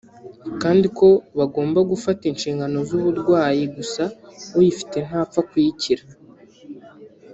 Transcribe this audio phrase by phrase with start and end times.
[0.61, 1.07] kandi ko
[1.37, 4.03] bagomba gufata inshingano z’uburwayi gusa
[4.57, 6.03] uyifite ntapfa kuyikira